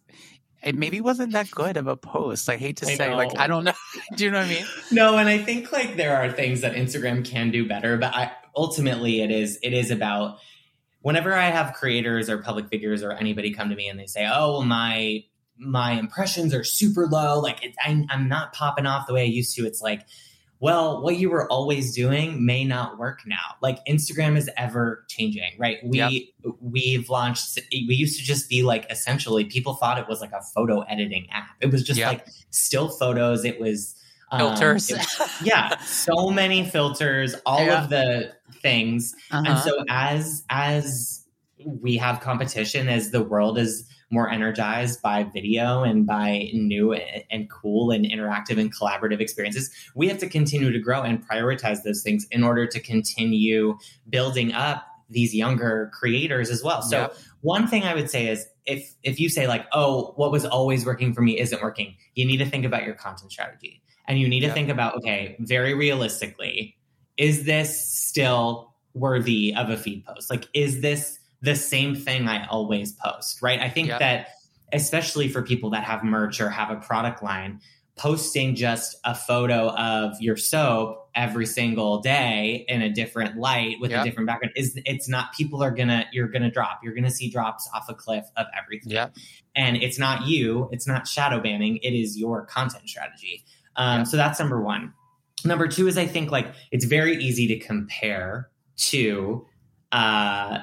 [0.63, 2.49] it maybe wasn't that good of a post.
[2.49, 3.17] I hate to I say, know.
[3.17, 3.73] like I don't know.
[4.17, 4.67] do you know what I mean?
[4.91, 8.33] No, and I think like there are things that Instagram can do better, but I
[8.57, 10.39] ultimately it is it is about
[11.03, 14.29] whenever I have creators or public figures or anybody come to me and they say,
[14.31, 15.25] "Oh, well my
[15.59, 17.41] my impressions are super low.
[17.41, 20.07] Like it, I, I'm not popping off the way I used to." It's like
[20.61, 23.57] well, what you were always doing may not work now.
[23.63, 25.79] Like Instagram is ever changing, right?
[25.83, 26.55] We yep.
[26.61, 30.43] we've launched we used to just be like essentially people thought it was like a
[30.55, 31.57] photo editing app.
[31.61, 32.09] It was just yep.
[32.09, 33.47] like still photos.
[33.47, 33.97] It was
[34.33, 34.91] um, filters.
[34.91, 35.07] It,
[35.43, 37.83] yeah, so many filters, all yeah.
[37.83, 39.15] of the things.
[39.31, 39.43] Uh-huh.
[39.47, 41.27] And so as as
[41.65, 47.49] we have competition as the world is more energized by video and by new and
[47.49, 49.71] cool and interactive and collaborative experiences.
[49.95, 54.53] We have to continue to grow and prioritize those things in order to continue building
[54.53, 56.83] up these younger creators as well.
[56.83, 57.17] So yep.
[57.41, 60.87] one thing I would say is if if you say like, "Oh, what was always
[60.87, 63.83] working for me isn't working." You need to think about your content strategy.
[64.07, 66.77] And you need to think about, okay, very realistically,
[67.17, 70.31] is this still worthy of a feed post?
[70.31, 73.61] Like is this the same thing I always post, right?
[73.61, 74.01] I think yep.
[74.01, 74.29] that
[74.73, 77.61] especially for people that have merch or have a product line,
[77.97, 83.91] posting just a photo of your soap every single day in a different light with
[83.91, 84.01] yep.
[84.01, 87.29] a different background is it's not people are gonna you're gonna drop you're gonna see
[87.29, 89.15] drops off a cliff of everything yep.
[89.57, 93.45] and it's not you it's not shadow banning it is your content strategy
[93.77, 94.07] um, yep.
[94.07, 94.95] so that's number one
[95.45, 99.45] number two is i think like it's very easy to compare to
[99.93, 100.61] uh,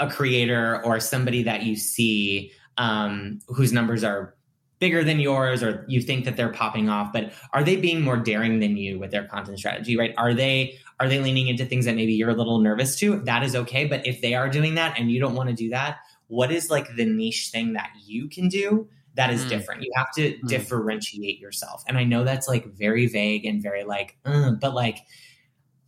[0.00, 4.34] a creator or somebody that you see um, whose numbers are
[4.80, 8.16] bigger than yours or you think that they're popping off but are they being more
[8.16, 11.84] daring than you with their content strategy right are they are they leaning into things
[11.84, 14.74] that maybe you're a little nervous to that is okay but if they are doing
[14.74, 17.90] that and you don't want to do that what is like the niche thing that
[18.06, 19.50] you can do that is mm.
[19.50, 20.48] different you have to mm.
[20.48, 25.00] differentiate yourself and i know that's like very vague and very like uh, but like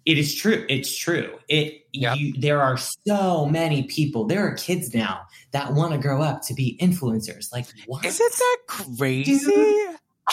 [0.04, 0.66] it is true.
[0.68, 1.38] It's true.
[1.48, 2.16] It yep.
[2.16, 4.26] you, there are so many people.
[4.26, 7.52] There are kids now that want to grow up to be influencers.
[7.52, 8.04] Like, what?
[8.04, 9.86] Isn't that crazy?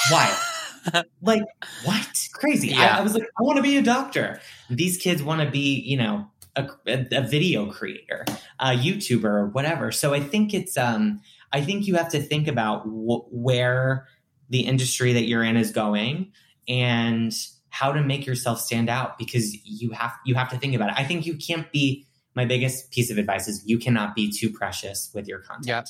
[0.09, 0.37] Why?
[1.21, 1.43] like,
[1.83, 2.27] what?
[2.33, 2.69] Crazy.
[2.69, 2.95] Yeah.
[2.95, 4.39] I, I was like, I want to be a doctor.
[4.69, 8.25] These kids want to be, you know, a, a, a, video creator,
[8.59, 9.91] a YouTuber, or whatever.
[9.91, 11.21] So I think it's, um,
[11.53, 14.07] I think you have to think about wh- where
[14.49, 16.31] the industry that you're in is going
[16.67, 17.33] and
[17.69, 20.95] how to make yourself stand out because you have you have to think about it.
[20.97, 22.05] I think you can't be
[22.35, 25.67] my biggest piece of advice is you cannot be too precious with your content.
[25.67, 25.83] Yeah.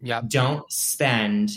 [0.00, 0.22] Yeah.
[0.26, 1.50] Don't spend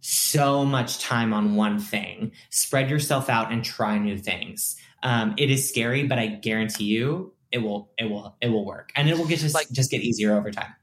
[0.00, 2.32] so much time on one thing.
[2.50, 4.76] Spread yourself out and try new things.
[5.02, 8.92] Um, it is scary, but I guarantee you it will it will it will work
[8.94, 10.74] and it will get just like just get easier over time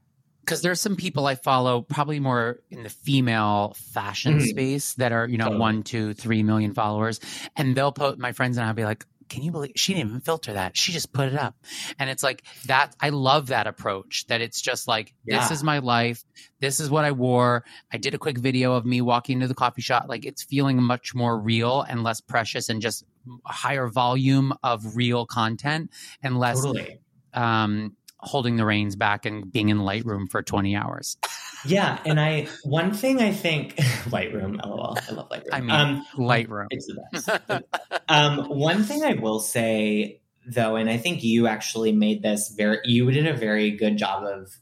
[0.46, 4.48] because there's some people I follow, probably more in the female fashion Mhm.
[4.48, 5.60] space, that are you know Totally.
[5.60, 7.18] one, two, three million followers,
[7.56, 8.18] and they'll post.
[8.18, 10.76] My friends and I'll be like, "Can you believe she didn't even filter that?
[10.76, 11.56] She just put it up."
[11.98, 12.94] And it's like that.
[13.00, 14.24] I love that approach.
[14.28, 16.22] That it's just like this is my life.
[16.60, 17.64] This is what I wore.
[17.92, 20.06] I did a quick video of me walking to the coffee shop.
[20.08, 23.04] Like it's feeling much more real and less precious, and just
[23.44, 25.90] higher volume of real content
[26.22, 27.00] and less Totally.
[27.34, 31.16] um, holding the reins back and being in Lightroom for 20 hours.
[31.64, 33.76] Yeah, and I one thing I think
[34.10, 35.48] Lightroom, lol, I love Lightroom.
[35.52, 36.66] I mean, um, Lightroom.
[36.70, 37.62] it's the best.
[38.08, 42.78] um, one thing I will say though, and I think you actually made this very,
[42.84, 44.52] you did a very good job of.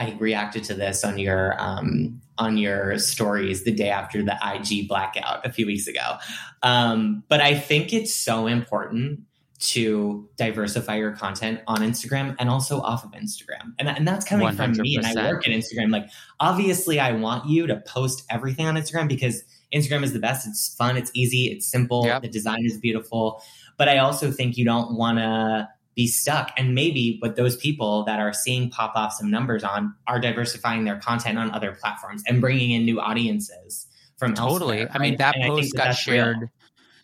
[0.00, 4.86] I reacted to this on your um, on your stories the day after the IG
[4.86, 6.18] blackout a few weeks ago.
[6.62, 9.22] Um, but I think it's so important
[9.60, 13.72] to diversify your content on Instagram and also off of Instagram.
[13.78, 14.96] And, and that's coming from me.
[14.96, 15.90] And I work at Instagram.
[15.90, 19.42] Like, obviously, I want you to post everything on Instagram because
[19.74, 20.46] Instagram is the best.
[20.46, 22.22] It's fun, it's easy, it's simple, Yep.
[22.22, 23.42] the design is beautiful.
[23.76, 26.52] But I also think you don't want to be stuck.
[26.56, 30.84] And maybe with those people that are seeing pop off some numbers on are diversifying
[30.84, 34.82] their content on other platforms and bringing in new audiences from Totally.
[34.82, 36.38] elsewhere, I mean, that And post that got shared.
[36.38, 36.48] real.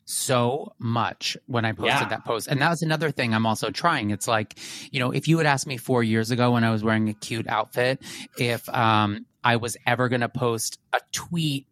[0.04, 2.08] So much when I posted Yeah.
[2.08, 2.46] that post.
[2.48, 4.10] And that was another thing I'm also trying.
[4.10, 4.58] It's like,
[4.90, 7.14] you know, if you had asked me four years ago when I was wearing a
[7.14, 8.02] cute outfit,
[8.38, 11.66] if um, I was ever going to post a tweet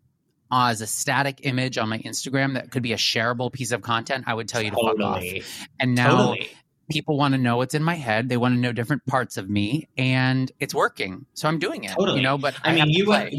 [0.50, 4.24] as a static image on my Instagram that could be a shareable piece of content,
[4.26, 5.22] I would tell you to fuck off.
[5.80, 6.50] And now Totally.
[6.90, 8.28] people want to know what's in my head.
[8.28, 11.24] They want to know different parts of me, and it's working.
[11.34, 11.92] So I'm doing it.
[11.92, 12.18] Totally.
[12.18, 13.30] You know, but I, I mean, you have,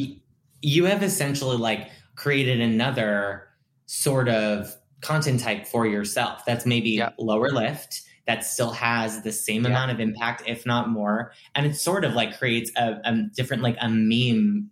[0.61, 3.47] you have essentially like created another
[3.85, 6.43] sort of content type for yourself.
[6.45, 7.15] That's maybe Yep.
[7.19, 8.01] lower lift.
[8.25, 9.69] That still has the same Yep.
[9.71, 13.63] amount of impact, if not more, and it sort of like creates a, a different,
[13.63, 14.69] like a meme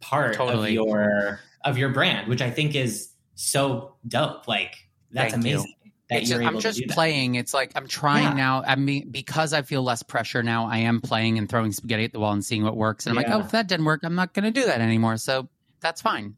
[0.00, 0.70] part Totally.
[0.70, 4.46] of your of your brand, which I think is so dope.
[4.48, 4.74] Like
[5.10, 5.52] that's Thank you.
[5.56, 5.74] amazing.
[6.10, 6.94] That It's you're just, I'm just to do that.
[6.94, 7.34] playing.
[7.34, 8.32] It's like I'm trying Yeah.
[8.34, 8.62] now.
[8.66, 12.12] I mean, because I feel less pressure now, I am playing and throwing spaghetti at
[12.12, 13.06] the wall and seeing what works.
[13.06, 13.34] And I'm Yeah.
[13.36, 15.18] like, oh, if that didn't work, I'm not going to do that anymore.
[15.18, 15.48] So
[15.80, 16.36] that's fine.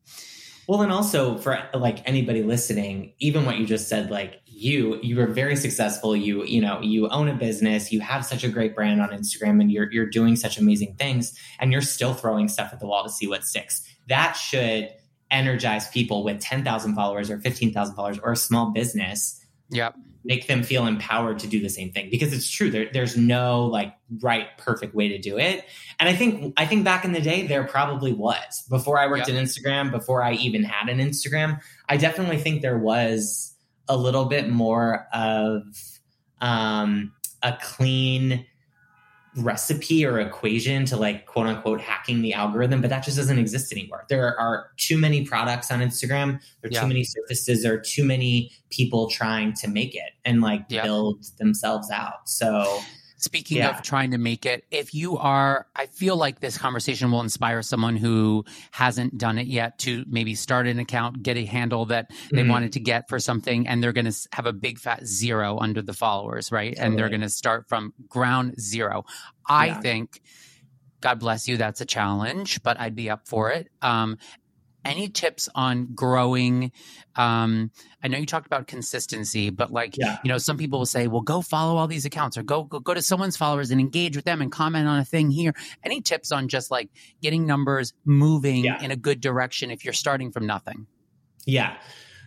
[0.70, 5.16] Well, and also for like anybody listening, even what you just said, like you, you
[5.16, 6.14] were very successful.
[6.14, 7.90] You, you know, you own a business.
[7.90, 11.36] You have such a great brand on Instagram, and you're you're doing such amazing things,
[11.58, 13.82] and you're still throwing stuff at the wall to see what sticks.
[14.06, 14.90] That should
[15.28, 19.44] energize people with ten thousand followers or fifteen thousand followers or a small business.
[19.70, 19.96] Yep.
[20.22, 22.70] Make them feel empowered to do the same thing because it's true.
[22.70, 25.64] There, there's no like right, perfect way to do it.
[25.98, 28.62] And I think I think back in the day there probably was.
[28.68, 29.36] Before I worked Yep.
[29.36, 33.54] at Instagram, before I even had an Instagram, I definitely think there was
[33.88, 35.62] a little bit more of
[36.40, 38.46] um, a clean
[39.36, 43.70] recipe or equation to like quote unquote hacking the algorithm, but that just doesn't exist
[43.72, 44.04] anymore.
[44.08, 46.40] There are too many products on Instagram.
[46.60, 46.80] There are Yeah.
[46.80, 47.62] too many surfaces.
[47.62, 50.82] There are too many people trying to make it and like Yeah.
[50.82, 52.28] build themselves out.
[52.28, 52.80] So
[53.20, 53.68] Speaking Yeah.
[53.68, 57.60] of trying to make it, if you are, I feel like this conversation will inspire
[57.60, 62.10] someone who hasn't done it yet to maybe start an account, get a handle that
[62.32, 62.48] they Mhm.
[62.48, 65.82] wanted to get for something, and they're going to have a big fat zero under
[65.82, 66.74] the followers, right?
[66.78, 69.04] And they're going to start from ground zero.
[69.46, 69.80] I Yeah.
[69.80, 70.22] think,
[71.02, 73.68] God bless you, that's a challenge, but I'd be up for it.
[73.82, 74.16] Um,
[74.84, 76.72] any tips on growing?
[77.16, 77.70] Um,
[78.02, 80.18] I know you talked about consistency, but like, Yeah.
[80.24, 82.80] you know, some people will say, well, go follow all these accounts or go, go,
[82.80, 85.52] go to someone's followers and engage with them and comment on a thing here.
[85.84, 86.88] Any tips on just like
[87.22, 88.82] getting numbers moving Yeah.
[88.82, 90.86] in a good direction if you're starting from nothing?
[91.46, 91.76] Yeah.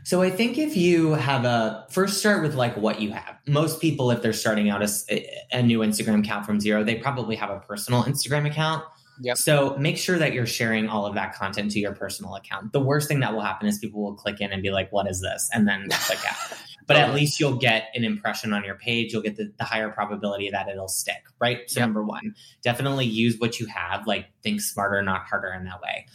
[0.05, 3.37] So I think if you have a first start with like what you have.
[3.47, 6.95] Most people, if they're starting out as a, a new Instagram account from zero, they
[6.95, 8.83] probably have a personal Instagram account.
[9.21, 9.37] Yep.
[9.37, 12.73] So make sure that you're sharing all of that content to your personal account.
[12.73, 15.07] The worst thing that will happen is people will click in and be like, "What
[15.09, 16.57] is this?" and then click out.
[16.85, 19.13] But at least you'll get an impression on your page.
[19.13, 21.59] You'll get the, the higher probability that it'll stick, right?
[21.67, 21.87] So Yep.
[21.87, 24.05] number one, definitely use what you have.
[24.05, 26.05] Like think smarter, not harder in that way.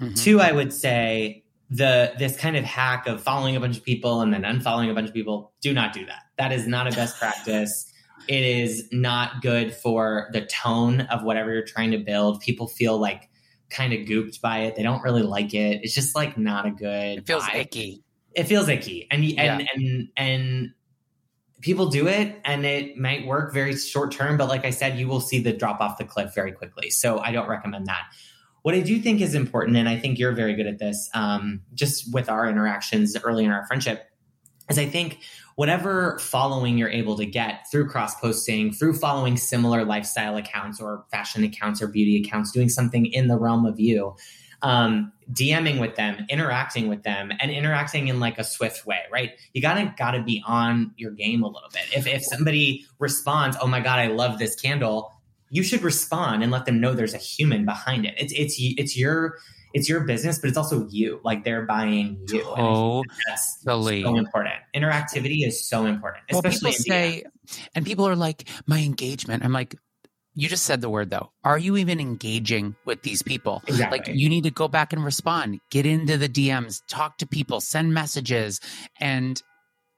[0.00, 0.20] Mhm.
[0.20, 4.20] Two, I would say the this kind of hack of following a bunch of people
[4.20, 5.52] and then unfollowing a bunch of people.
[5.60, 6.22] Do not do that.
[6.38, 7.92] That is not a best practice.
[8.28, 12.40] It is not good for the tone of whatever you're trying to build.
[12.40, 13.28] People feel like
[13.70, 14.76] kind of gooped by it.
[14.76, 15.80] They don't really like it.
[15.82, 17.18] It's just like not a good.
[17.18, 17.60] It feels vibe.
[17.60, 18.02] icky.
[18.34, 19.66] It feels icky, and and Yeah.
[19.74, 20.70] and and
[21.62, 24.36] people do it, and it might work very short term.
[24.36, 26.90] But like I said, you will see the drop off the cliff very quickly.
[26.90, 28.04] So I don't recommend that.
[28.62, 31.62] What I do think is important, and I think you're very good at this, um,
[31.74, 34.04] just with our interactions early in our friendship,
[34.68, 35.20] is I think
[35.56, 41.04] whatever following you're able to get through cross posting, through following similar lifestyle accounts or
[41.10, 44.14] fashion accounts or beauty accounts, doing something in the realm of you,
[44.62, 49.32] um, DMing with them, interacting with them, and interacting in like a swift way, right?
[49.54, 51.84] You gotta gotta be on your game a little bit.
[51.96, 55.12] If if somebody responds, "Oh my god, I love this candle,"
[55.50, 58.14] you should respond and let them know there's a human behind it.
[58.18, 59.38] It's it's it's your
[59.74, 61.20] it's your business, but it's also you.
[61.24, 62.42] Like they're buying you.
[62.42, 63.02] Totally.
[63.26, 64.54] That's so important.
[64.74, 67.24] Interactivity is so important, especially well, people say,
[67.74, 69.44] and people are like, my engagement.
[69.44, 69.76] I'm like,
[70.34, 71.32] you just said the word though.
[71.44, 73.62] Are you even engaging with these people?
[73.66, 73.98] Exactly.
[73.98, 77.60] Like you need to go back and respond, get into the DMs, talk to people,
[77.60, 78.60] send messages,
[79.00, 79.42] and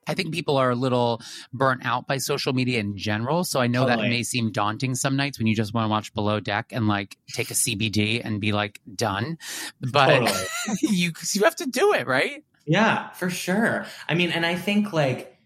[0.09, 0.35] I think mm-hmm.
[0.35, 1.21] people are a little
[1.53, 3.45] burnt out by social media in general.
[3.45, 4.09] So I know totally.
[4.09, 6.89] that may seem daunting some nights when you just want to watch Below Deck and
[6.89, 9.39] like take a CBD and be like done.
[9.81, 10.33] But totally.
[10.83, 12.43] you you have to do it, right?
[12.67, 13.87] Yeah, for sure.
[14.09, 15.39] I mean, and I think like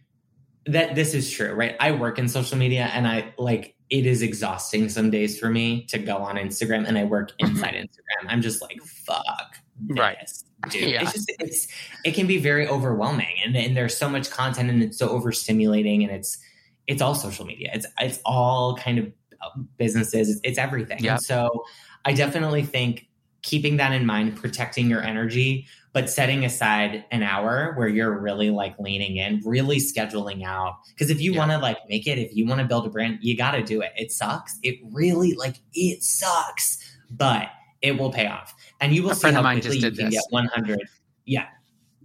[0.67, 1.77] that this is true, right?
[1.81, 5.85] I work in social media and I like it is exhausting some days for me
[5.87, 7.51] to go on Instagram and I work mm-hmm.
[7.51, 8.27] inside Instagram.
[8.29, 9.57] I'm just like, fuck.
[9.81, 9.99] This.
[9.99, 10.29] Right
[10.71, 10.91] dude.
[10.91, 11.03] Yeah.
[11.03, 11.69] It's just it's
[12.05, 16.03] it can be very overwhelming, and, and there's so much content, and it's so overstimulating,
[16.03, 16.39] and it's
[16.87, 17.71] it's all social media.
[17.73, 19.07] It's it's all kind of
[19.41, 20.31] uh, businesses.
[20.31, 20.99] It's, it's everything.
[21.01, 21.13] Yep.
[21.13, 21.65] And so
[22.05, 23.09] I definitely think
[23.43, 28.51] keeping that in mind, protecting your energy, but setting aside an hour where you're really
[28.51, 30.77] like leaning in, really scheduling out.
[30.91, 33.19] Because if you want to like make it, if you want to build a brand,
[33.21, 33.91] you got to do it.
[33.97, 34.59] It sucks.
[34.63, 36.79] It really like it sucks,
[37.11, 37.49] but
[37.83, 40.15] it will pay off and you will a see how quickly you can this.
[40.15, 40.81] get 100.
[41.27, 41.47] Yeah.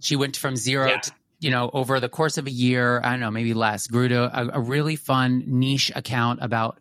[0.00, 0.98] She went from zero yeah.
[0.98, 4.08] to, you know, over the course of a year, I don't know, maybe less, grew
[4.08, 6.80] to a, a really fun niche account about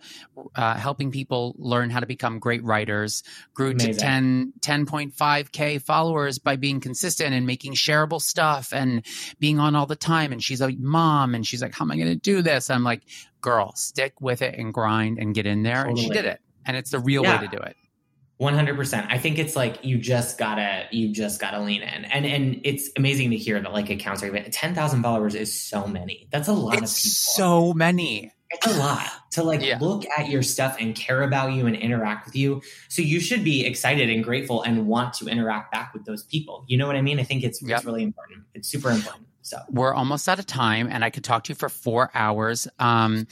[0.55, 3.21] uh, helping people learn how to become great writers,
[3.53, 3.93] grew Amazing.
[3.93, 9.05] to 10, 10.5K followers by being consistent and making shareable stuff and
[9.39, 10.31] being on all the time.
[10.31, 12.71] And she's a mom and she's like, how am I going to do this?
[12.71, 13.03] I'm like,
[13.41, 15.83] girl, stick with it and grind and get in there.
[15.83, 15.91] Totally.
[15.91, 16.41] And she did it.
[16.65, 17.39] And it's the real yeah.
[17.39, 17.75] way to do it.
[18.39, 19.07] 100%.
[19.09, 22.05] I think it's like you just gotta you just gotta lean in.
[22.05, 25.87] And and it's amazing to hear that like accounts are even 10,000 followers is so
[25.87, 26.27] many.
[26.31, 27.11] That's a lot it's of people.
[27.11, 28.31] So many.
[28.49, 29.77] It's a lot to like yeah.
[29.81, 32.61] look at your stuff and care about you and interact with you.
[32.89, 36.63] So you should be excited and grateful and want to interact back with those people.
[36.67, 37.19] You know what I mean?
[37.19, 37.77] I think it's, yep.
[37.79, 38.43] it's really important.
[38.53, 39.25] It's super important.
[39.41, 42.67] So we're almost out of time and I could talk to you for four hours.
[42.79, 43.27] Um,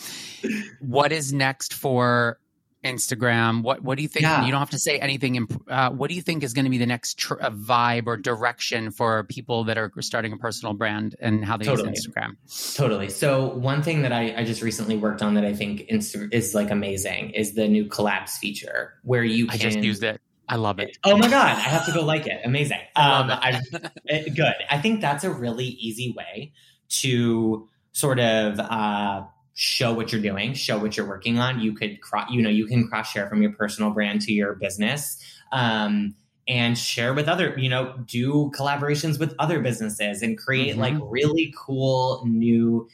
[0.79, 2.39] what is next for
[2.85, 3.63] Instagram?
[3.63, 4.23] What what do you think?
[4.23, 4.45] Yeah.
[4.45, 5.47] You don't have to say anything.
[5.67, 8.15] Uh, what do you think is going to be the next tr- uh, vibe or
[8.17, 11.89] direction for people that are starting a personal brand and how they totally.
[11.89, 12.75] use Instagram?
[12.75, 13.09] Totally.
[13.09, 16.55] So one thing that I, I just recently worked on that I think Insta- is
[16.55, 19.55] like amazing is the new collabs feature where you can.
[19.55, 20.21] I just used it.
[20.47, 20.97] I love it.
[21.03, 22.41] Oh my god, I have to go like it.
[22.43, 22.79] Amazing.
[22.97, 23.61] Um, I
[24.05, 24.53] it, good.
[24.69, 26.53] I think that's a really easy way
[27.01, 28.59] to sort of.
[28.59, 31.59] Uh, show what you're doing, show what you're working on.
[31.59, 34.53] You could, cro- you know, you can cross share from your personal brand to your
[34.55, 35.17] business.
[35.51, 36.15] Um,
[36.47, 40.81] and share with other, you know, do collaborations with other businesses and create mm-hmm.
[40.81, 42.87] like really cool new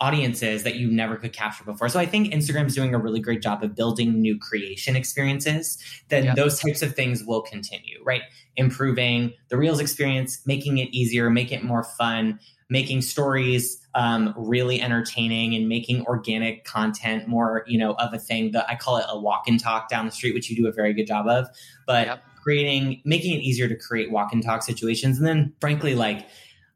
[0.00, 1.88] audiences that you never could capture before.
[1.88, 5.78] So I think Instagram is doing a really great job of building new creation experiences.
[6.08, 6.36] Then yep.
[6.36, 8.22] those types of things will continue, right?
[8.56, 14.80] Improving the Reels experience, making it easier, make it more fun, making stories um, really
[14.80, 19.04] entertaining and making organic content more, you know, of a thing that I call it
[19.08, 21.46] a walk and talk down the street, which you do a very good job of.
[21.86, 22.24] But yep.
[22.42, 25.18] creating, making it easier to create walk and talk situations.
[25.18, 26.26] And then frankly, like,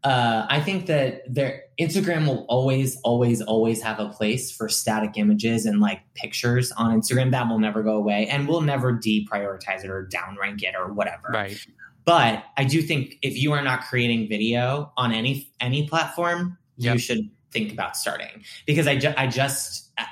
[0.04, 5.12] uh, I think that their Instagram will always, always, always have a place for static
[5.16, 7.30] images and like pictures on Instagram.
[7.30, 11.28] That will never go away, and we'll never deprioritize it or downrank it or whatever.
[11.32, 11.58] Right.
[12.04, 16.94] But I do think if you are not creating video on any any platform, yep.
[16.94, 20.04] you should think about starting because I, ju- I just uh,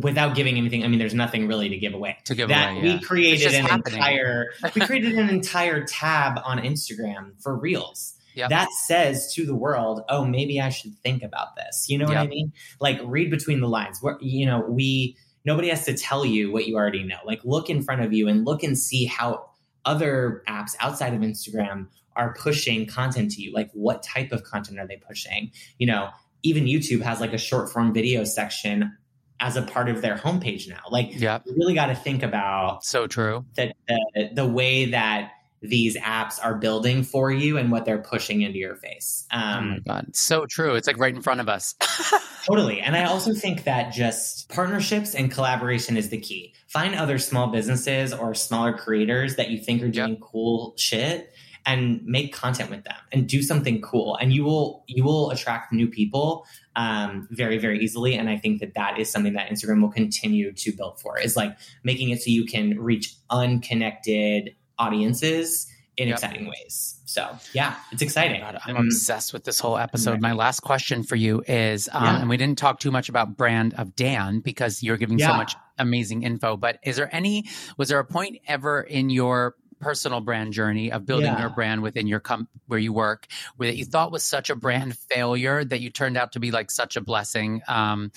[0.00, 2.82] without giving anything i mean there's nothing really to give away to give that away,
[2.84, 2.94] yeah.
[2.96, 3.94] we created an happening.
[3.94, 8.50] entire we created an entire tab on instagram for reels yep.
[8.50, 11.86] that says to the world oh maybe i should think about this.
[11.88, 12.16] You know yep.
[12.16, 12.52] what i mean?
[12.80, 13.98] Like read between the lines.
[14.00, 17.18] Where you know we nobody has to tell you what you already know.
[17.24, 19.50] Like look in front of you and look and see how
[19.84, 23.52] other apps outside of instagram are pushing content to you.
[23.52, 25.52] Like what type of content are they pushing?
[25.78, 26.10] You know
[26.44, 28.96] even youtube has like a short form video section
[29.40, 30.82] as a part of their homepage now.
[30.90, 31.40] Like yeah.
[31.46, 33.44] you really got to think about so true.
[33.56, 35.30] that the, the way that
[35.60, 39.26] these apps are building for you and what they're pushing into your face.
[39.30, 40.16] Um, oh my god.
[40.16, 40.74] So true.
[40.74, 41.74] It's like right in front of us.
[42.46, 42.80] Totally.
[42.80, 46.54] And i also think that just partnerships and collaboration is the key.
[46.68, 50.20] Find other small businesses or smaller creators that you think are doing yep.
[50.20, 51.32] cool shit
[51.66, 54.16] and make content with them and do something cool.
[54.16, 56.46] And you will you will attract new people
[56.76, 58.14] um, very very easily.
[58.14, 61.36] And i think that that is something that instagram will continue to build for is
[61.36, 65.66] like making it so you can reach unconnected audiences
[65.96, 66.16] in yep.
[66.16, 70.32] exciting ways so yeah it's exciting God, i'm um, obsessed with this whole episode my
[70.32, 72.20] last question for you is um, yeah.
[72.20, 75.30] and we didn't talk too much about brand of dan because you're giving yeah.
[75.30, 77.44] so much amazing info but is there any
[77.76, 81.40] was there a point ever in your personal brand journey of building yeah.
[81.40, 83.26] your brand within your com where you work
[83.56, 86.70] where you thought was such a brand failure that you turned out to be like
[86.70, 88.10] such a blessing um,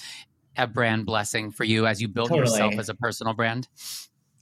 [0.58, 2.48] a brand blessing for you as you built totally.
[2.48, 3.68] yourself as a personal brand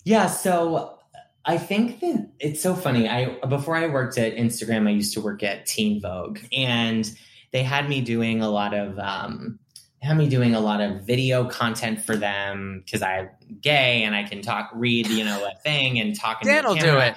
[0.03, 0.98] yeah so
[1.45, 3.07] I think that it's so funny.
[3.07, 7.09] I before I worked at Instagram, I used to work at Teen Vogue, and
[7.51, 9.59] they had me doing a lot of um,
[10.01, 13.29] had me doing a lot of video content for them because I'm
[13.61, 16.41] gay and I can talk, read, you know, a thing and talk.
[16.41, 17.15] Dan will do it.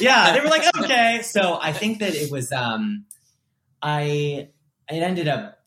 [0.00, 1.20] Yeah, they were like, okay.
[1.22, 2.52] So I think that it was.
[2.52, 3.04] um
[3.82, 4.48] I
[4.88, 5.57] it ended up.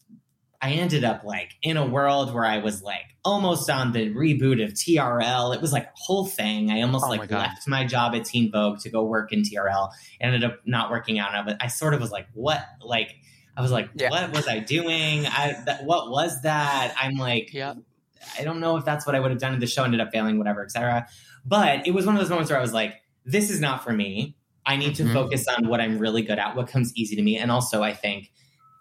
[0.62, 4.64] I ended up like in a world where I was like almost on the reboot
[4.64, 5.56] of TRL.
[5.56, 6.70] It was like a whole thing.
[6.70, 9.42] I almost oh like my left my job at Teen Vogue to go work in
[9.42, 9.90] TRL.
[10.20, 11.34] Ended up not working out.
[11.46, 12.64] But I sort of was like, what?
[12.84, 13.16] Like
[13.58, 14.10] I was like, yeah.
[14.10, 15.26] what was I doing?
[15.26, 16.96] I that, what was that?
[17.02, 17.74] I'm like, yeah.
[18.38, 19.56] I don't know if that's what I would have done.
[19.56, 21.08] If the show ended up failing, whatever, etc.
[21.44, 22.96] But it was one of those moments where I was like,
[23.26, 24.38] this is not for me.
[24.64, 25.14] I need to mm-hmm.
[25.14, 27.38] focus on what I'm really good at, what comes easy to me.
[27.38, 28.32] And also, I think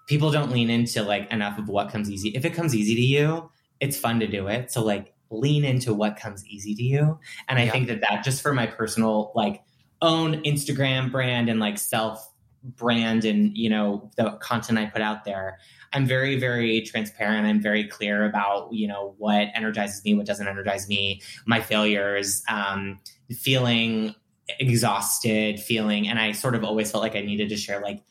[0.06, 2.30] people don't lean into like enough of what comes easy.
[2.30, 4.70] If it comes easy to you, it's fun to do it.
[4.70, 7.18] So like lean into what comes easy to you.
[7.48, 7.70] And I yeah.
[7.70, 9.62] think that that just for my personal like
[10.02, 12.30] own Instagram brand and like self
[12.62, 15.58] brand and you know the content i put out there
[15.94, 20.46] i'm very very transparent i'm very clear about you know what energizes me what doesn't
[20.46, 24.14] energize me my failures um, feeling
[24.58, 28.02] exhausted feeling and i sort of always felt like i needed to share like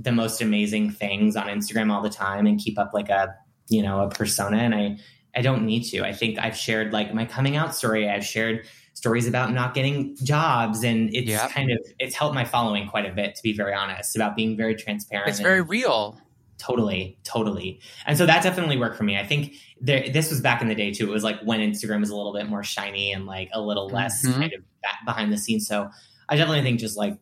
[0.00, 3.34] the most amazing things on instagram all the time and keep up like a
[3.68, 4.96] you know a persona and i
[5.36, 6.02] i don't need to.
[6.02, 8.08] I think i've shared like my coming out story.
[8.08, 11.50] I've shared stories about not getting jobs and it's yep.
[11.50, 14.56] kind of it's helped my following quite a bit to be very honest about being
[14.56, 16.20] very transparent it's very real.
[16.58, 17.80] Totally totally.
[18.06, 19.16] And so that definitely worked for me.
[19.16, 21.08] I think there, this was back in the day too.
[21.08, 23.88] It was like when instagram was a little bit more shiny and like a little
[23.88, 24.40] less mm-hmm.
[24.40, 24.62] kind of
[25.06, 25.68] behind the scenes.
[25.68, 25.88] So
[26.28, 27.16] i definitely think just like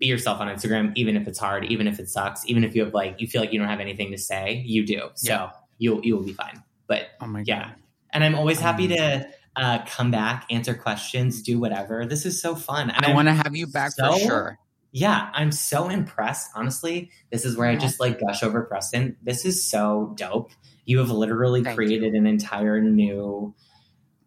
[0.00, 2.84] be yourself on instagram even if it's hard even if it sucks even if you
[2.84, 5.50] have like you feel like you don't have anything to say you do so yeah.
[5.78, 7.72] you'll you'll be fine but oh my yeah
[8.12, 12.06] and i'm always happy um, to uh, come back, answer questions, do whatever.
[12.06, 12.90] This is so fun.
[12.90, 14.58] And I want to have you back so, for sure.
[14.92, 16.50] Yeah, I'm so impressed.
[16.54, 19.16] Honestly, this is where I just like gush over Preston.
[19.22, 20.50] This is so dope.
[20.84, 22.18] You have literally Thank created you.
[22.18, 23.54] an entire new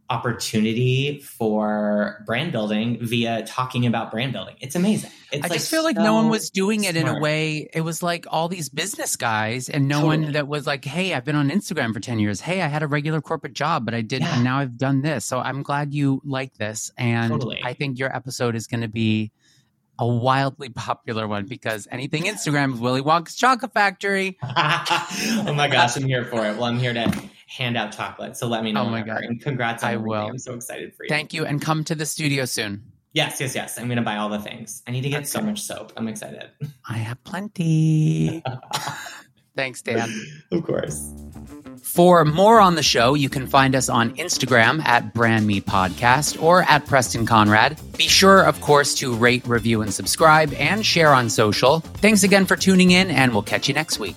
[0.09, 4.55] opportunity for brand building via talking about brand building.
[4.59, 5.09] It's amazing.
[5.31, 7.07] It's I like just feel like so no one was doing it smart.
[7.07, 7.69] in a way.
[7.73, 10.23] It was like all these business guys and no totally.
[10.25, 12.41] one that was like, Hey, I've been on Instagram for 10 years.
[12.41, 14.35] Hey, I had a regular corporate job, but I did, yeah.
[14.35, 15.25] and now I've done this.
[15.25, 16.91] So I'm glad you like this.
[16.97, 17.61] And totally.
[17.63, 19.31] I think your episode is going to be
[19.99, 24.37] a wildly popular one because anything Instagram is Willy Wonka's Chocolate Factory.
[24.43, 26.55] oh my gosh, I'm here for it.
[26.57, 28.35] Well, I'm here to hand out chocolate.
[28.35, 28.83] So let me know.
[28.83, 29.23] Oh my god!
[29.23, 29.83] And congrats!
[29.83, 30.27] I will.
[30.27, 31.09] I'm so excited for you.
[31.09, 32.83] Thank you, and come to the studio soon.
[33.13, 33.77] Yes, yes, yes.
[33.77, 34.81] I'm gonna buy all the things.
[34.87, 35.25] I need to get okay.
[35.25, 35.93] so much soap.
[35.95, 36.49] I'm excited.
[36.89, 38.43] I have plenty.
[39.55, 40.09] Thanks, Dan.
[40.51, 41.13] Of course.
[41.83, 46.41] For more on the show, you can find us on Instagram at Brand Me Podcast
[46.41, 47.79] or at Preston Conrad.
[47.95, 51.81] Be sure, of course, to rate, review, and subscribe and share on social.
[51.81, 54.15] Thanks again for tuning in, and we'll catch you next week.